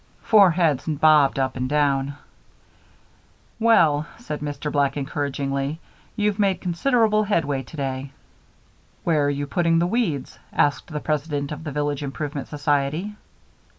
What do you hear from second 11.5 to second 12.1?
of the Village